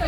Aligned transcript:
You 0.00 0.06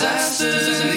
thought 0.00 0.87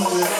Oh, 0.00 0.38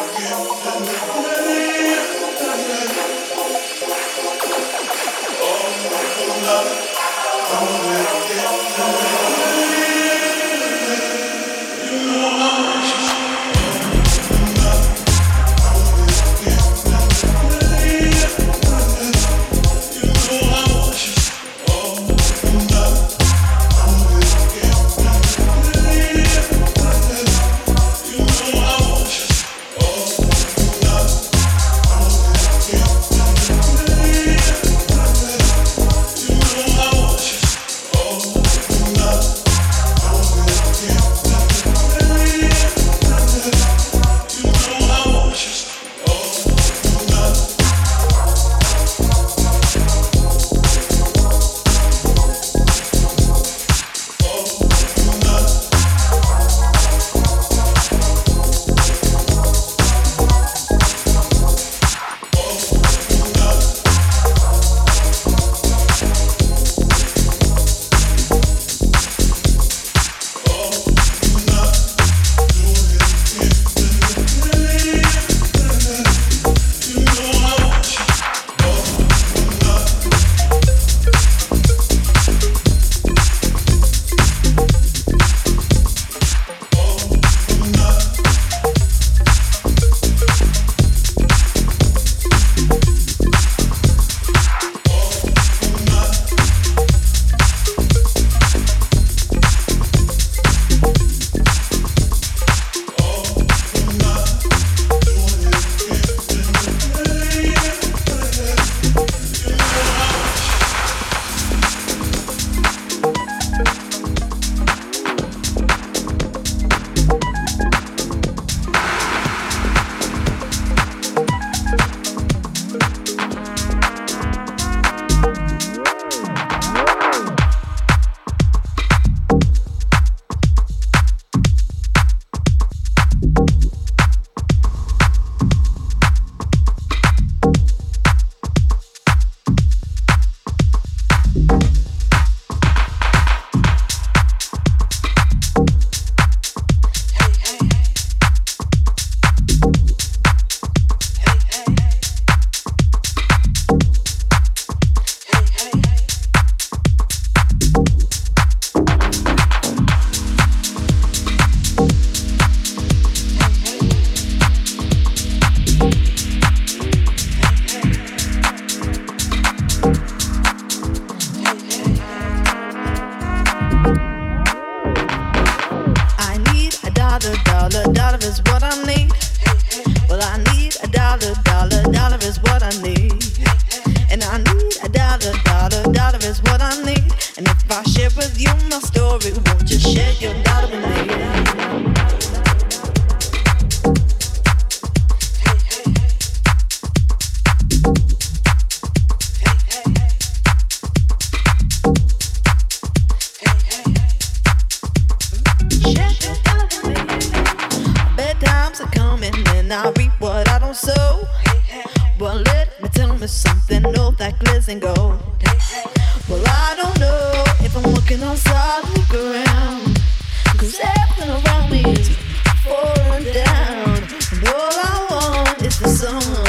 zone. 225.99 226.48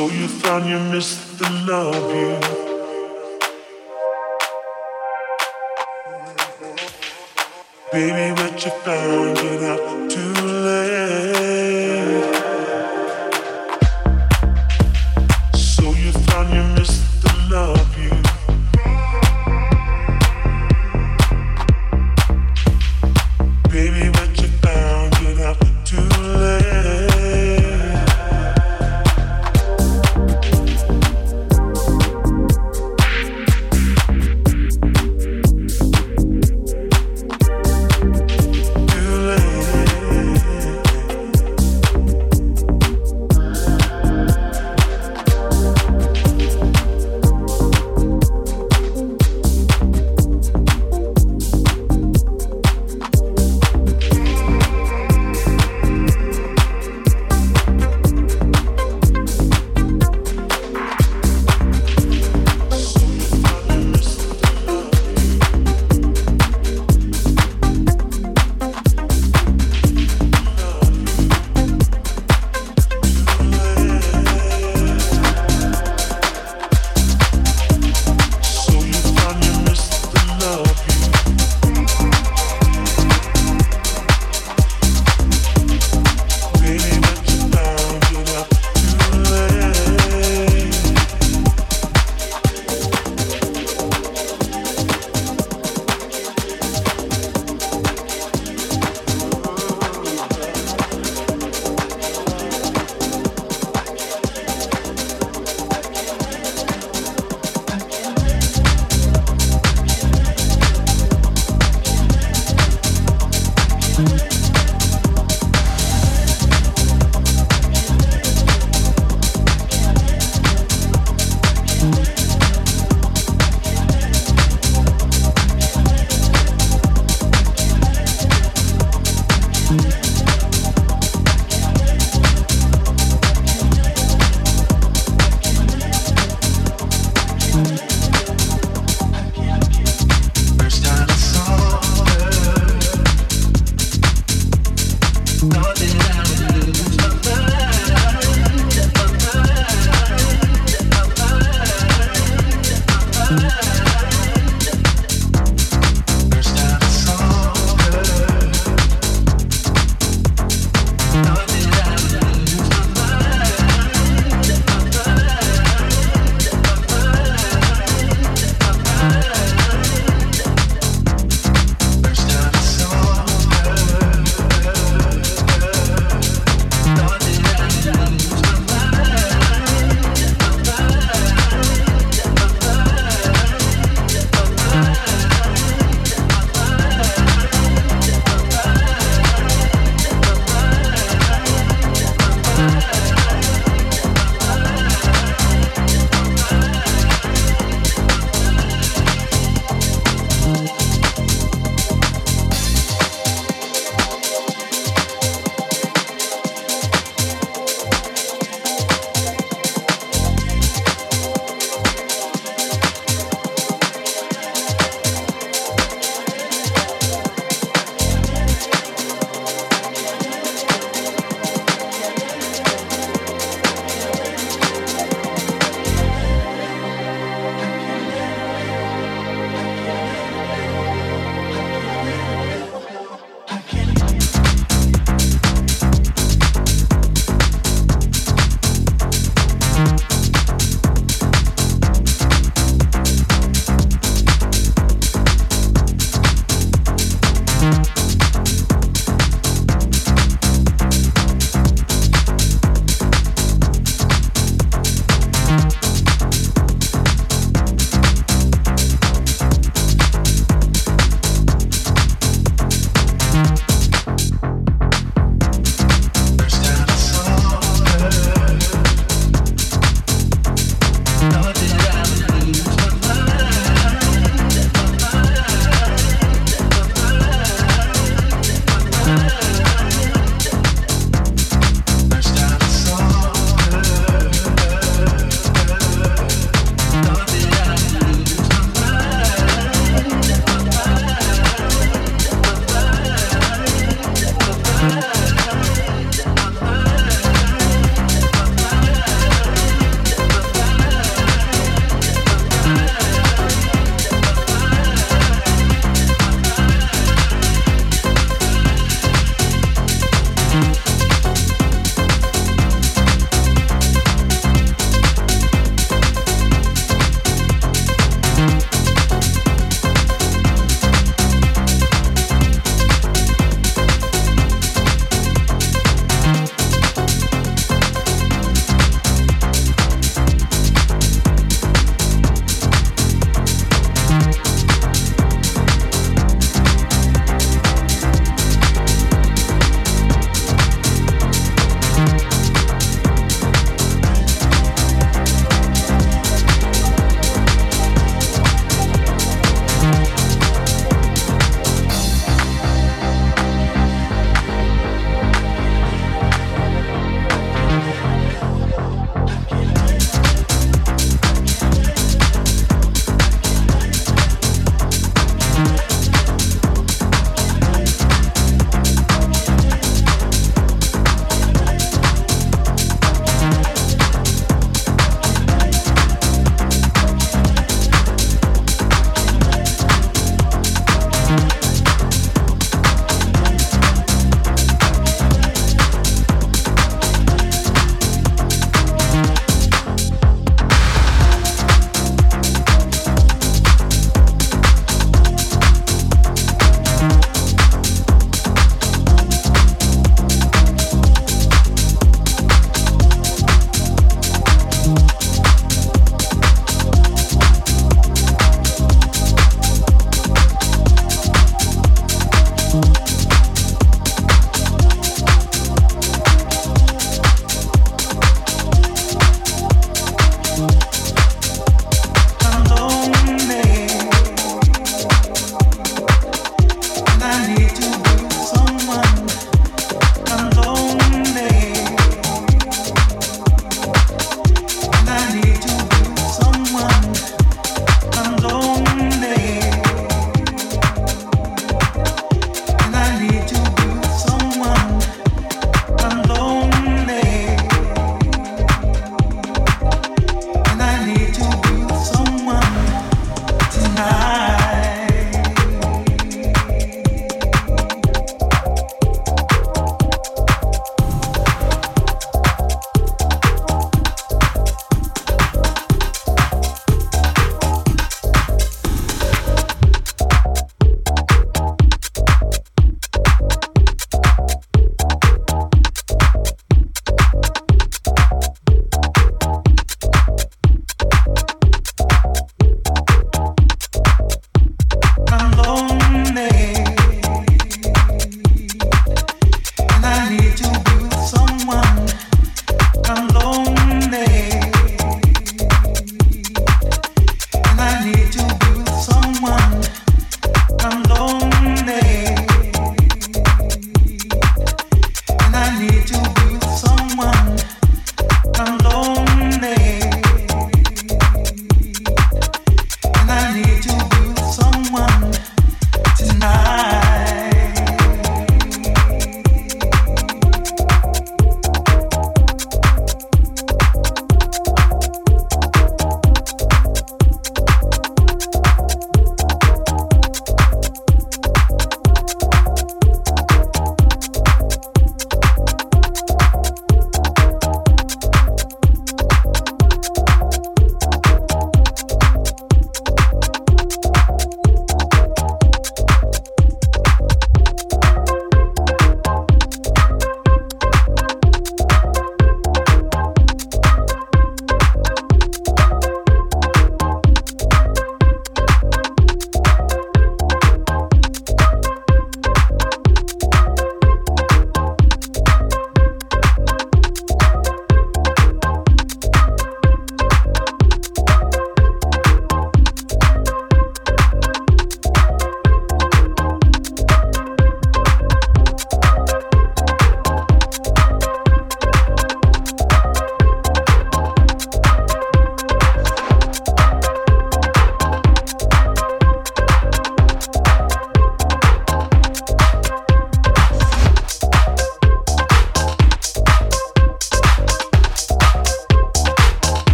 So 0.00 0.08
you 0.08 0.28
found 0.28 0.64
you 0.64 0.78
missed 0.78 1.38
the 1.38 1.50
love 1.68 2.08
you. 2.16 2.32
Baby, 7.92 8.32
what 8.40 8.64
you 8.64 8.70
finding 8.80 9.64
out 9.66 10.10
too? 10.10 10.39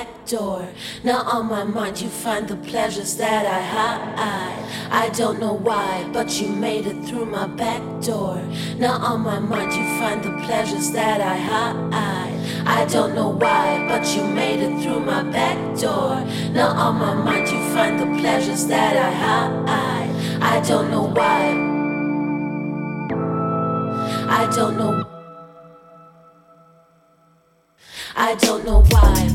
Back 0.00 0.26
door. 0.26 0.66
Now 1.04 1.20
on 1.22 1.46
my 1.46 1.64
mind 1.64 2.00
you 2.00 2.08
find 2.08 2.48
the 2.48 2.56
pleasures 2.56 3.16
that 3.16 3.44
I 3.44 3.60
hide. 3.76 4.64
I 4.90 5.10
don't 5.10 5.38
know 5.38 5.52
why, 5.52 6.08
but 6.12 6.40
you 6.40 6.48
made 6.48 6.86
it 6.86 7.04
through 7.04 7.26
my 7.26 7.46
back 7.46 7.82
door. 8.00 8.36
Now 8.78 8.96
on 9.10 9.20
my 9.20 9.38
mind 9.38 9.72
you 9.72 9.84
find 10.00 10.22
the 10.22 10.34
pleasures 10.46 10.90
that 10.92 11.20
I 11.20 11.36
hide. 11.36 12.34
I 12.78 12.86
don't 12.86 13.14
know 13.14 13.28
why, 13.28 13.64
but 13.88 14.04
you 14.16 14.24
made 14.24 14.60
it 14.60 14.82
through 14.82 15.00
my 15.00 15.22
back 15.22 15.58
door. 15.78 16.14
Now 16.58 16.70
on 16.84 16.94
my 16.96 17.14
mind 17.26 17.48
you 17.52 17.60
find 17.74 18.00
the 18.00 18.10
pleasures 18.20 18.66
that 18.68 18.94
I 19.08 19.10
hide. 19.24 20.10
I 20.54 20.60
don't 20.68 20.90
know 20.90 21.06
why. 21.18 21.40
I 24.40 24.42
don't 24.56 24.78
know. 24.78 25.10
I 28.16 28.34
don't 28.34 28.64
know 28.66 28.82
why, 28.90 29.34